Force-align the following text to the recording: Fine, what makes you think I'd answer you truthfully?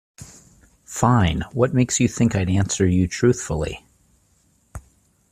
Fine, 0.83 1.41
what 1.53 1.75
makes 1.75 1.99
you 1.99 2.07
think 2.07 2.35
I'd 2.35 2.49
answer 2.49 2.87
you 2.87 3.07
truthfully? 3.07 3.85